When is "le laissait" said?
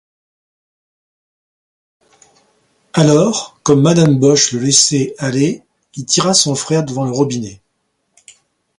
4.51-5.13